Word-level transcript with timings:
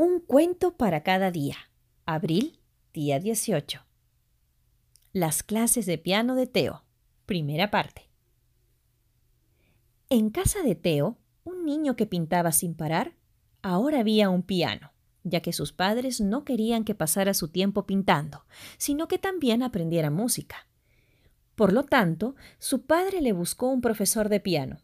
Un 0.00 0.20
cuento 0.20 0.76
para 0.76 1.02
cada 1.02 1.32
día. 1.32 1.56
Abril, 2.06 2.60
día 2.92 3.18
18. 3.18 3.84
Las 5.12 5.42
clases 5.42 5.86
de 5.86 5.98
piano 5.98 6.36
de 6.36 6.46
Teo. 6.46 6.84
Primera 7.26 7.72
parte. 7.72 8.08
En 10.08 10.30
casa 10.30 10.62
de 10.62 10.76
Teo, 10.76 11.18
un 11.42 11.64
niño 11.64 11.96
que 11.96 12.06
pintaba 12.06 12.52
sin 12.52 12.76
parar, 12.76 13.16
ahora 13.60 13.98
había 13.98 14.30
un 14.30 14.44
piano, 14.44 14.92
ya 15.24 15.40
que 15.40 15.52
sus 15.52 15.72
padres 15.72 16.20
no 16.20 16.44
querían 16.44 16.84
que 16.84 16.94
pasara 16.94 17.34
su 17.34 17.48
tiempo 17.48 17.84
pintando, 17.84 18.44
sino 18.76 19.08
que 19.08 19.18
también 19.18 19.64
aprendiera 19.64 20.10
música. 20.10 20.68
Por 21.56 21.72
lo 21.72 21.82
tanto, 21.82 22.36
su 22.60 22.86
padre 22.86 23.20
le 23.20 23.32
buscó 23.32 23.68
un 23.68 23.80
profesor 23.80 24.28
de 24.28 24.38
piano 24.38 24.78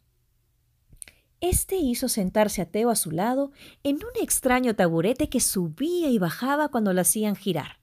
este 1.49 1.77
hizo 1.77 2.09
sentarse 2.09 2.63
a 2.63 2.67
Teo 2.67 2.91
a 2.91 2.97
su 2.97 3.11
lado 3.11 3.53
en 3.83 3.97
un 3.97 4.23
extraño 4.23 4.75
taburete 4.75 5.29
que 5.29 5.41
subía 5.41 6.09
y 6.09 6.19
bajaba 6.19 6.69
cuando 6.69 6.93
lo 6.93 7.01
hacían 7.01 7.37
girar. 7.37 7.81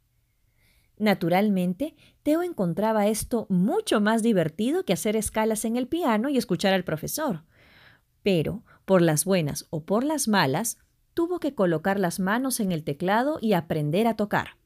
Naturalmente, 0.97 1.95
Teo 2.23 2.43
encontraba 2.43 3.07
esto 3.07 3.47
mucho 3.49 4.02
más 4.02 4.23
divertido 4.23 4.85
que 4.85 4.93
hacer 4.93 5.16
escalas 5.16 5.66
en 5.66 5.75
el 5.75 5.88
piano 5.88 6.29
y 6.29 6.38
escuchar 6.38 6.73
al 6.73 6.83
profesor. 6.83 7.43
Pero, 8.23 8.63
por 8.85 9.02
las 9.02 9.25
buenas 9.25 9.67
o 9.69 9.83
por 9.83 10.03
las 10.03 10.27
malas, 10.27 10.77
tuvo 11.13 11.39
que 11.39 11.55
colocar 11.55 11.99
las 11.99 12.19
manos 12.19 12.59
en 12.59 12.71
el 12.71 12.83
teclado 12.83 13.38
y 13.41 13.53
aprender 13.53 14.07
a 14.07 14.16
tocar. 14.16 14.57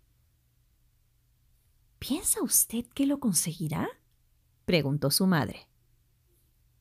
¿Piensa 1.99 2.43
usted 2.43 2.85
que 2.93 3.05
lo 3.05 3.19
conseguirá? 3.19 3.87
preguntó 4.65 5.11
su 5.11 5.27
madre. 5.27 5.67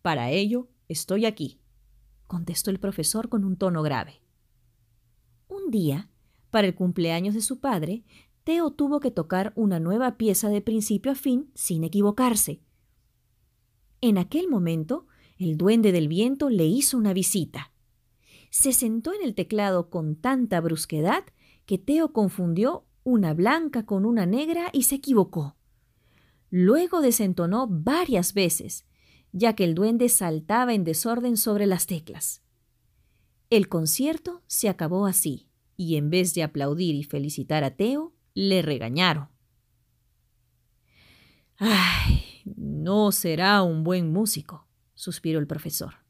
Para 0.03 0.31
ello 0.31 0.69
estoy 0.89 1.27
aquí, 1.27 1.61
contestó 2.35 2.73
el 2.73 2.81
profesor 2.81 3.29
con 3.29 3.45
un 3.45 3.57
tono 3.57 3.81
grave. 3.85 4.21
Un 5.47 5.71
día, 5.71 6.11
para 6.51 6.67
el 6.67 6.75
cumpleaños 6.75 7.33
de 7.33 7.41
su 7.41 7.61
padre, 7.61 8.03
Teo 8.43 8.73
tuvo 8.73 8.99
que 8.99 9.13
tocar 9.13 9.53
una 9.55 9.79
nueva 9.79 10.17
pieza 10.17 10.49
de 10.49 10.61
principio 10.61 11.13
a 11.13 11.15
fin 11.15 11.53
sin 11.55 11.85
equivocarse. 11.85 12.61
En 14.01 14.19
aquel 14.19 14.49
momento, 14.49 15.07
el 15.39 15.57
duende 15.57 15.93
del 15.93 16.09
viento 16.09 16.51
le 16.51 16.67
hizo 16.67 16.99
una 16.99 17.13
visita. 17.13 17.71
Se 18.51 18.73
sentó 18.73 19.15
en 19.15 19.23
el 19.23 19.37
teclado 19.37 19.89
con 19.89 20.17
tanta 20.17 20.61
brusquedad 20.61 21.23
que 21.67 21.79
Teo 21.79 22.13
confundió 22.13 22.85
una 23.05 23.33
blanca 23.33 23.87
con 23.87 24.05
una 24.05 24.27
negra 24.27 24.71
y 24.73 24.83
se 24.83 24.97
equivocó. 24.97 25.55
Luego 26.51 27.01
desentonó 27.01 27.69
varias 27.69 28.35
veces 28.35 28.87
ya 29.35 29.55
que 29.57 29.65
el 29.65 29.75
duende 29.75 30.09
saltaba 30.09 30.75
en 30.75 30.85
desorden 30.85 31.37
sobre 31.37 31.67
las 31.67 31.87
teclas. 31.87 32.41
El 33.51 33.69
concierto 33.69 34.43
se 34.47 34.69
acabó 34.69 35.07
así, 35.07 35.49
y 35.77 35.97
en 35.97 36.09
vez 36.09 36.35
de 36.35 36.45
aplaudir 36.45 36.95
y 36.95 37.03
felicitar 37.03 37.65
a 37.65 37.75
Teo, 37.75 38.15
le 38.33 38.63
regañaron. 38.63 39.29
Ay, 41.57 42.43
no 42.45 43.11
será 43.11 43.63
un 43.65 43.83
buen 43.83 44.13
músico, 44.13 44.69
suspiró 44.95 45.41
el 45.41 45.49
profesor. 45.49 46.04